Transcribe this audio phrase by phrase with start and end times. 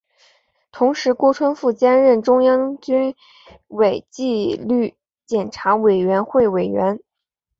[0.71, 3.13] 同时郭春富兼任中央军
[3.67, 4.95] 委纪律
[5.27, 6.99] 检查委员会委员。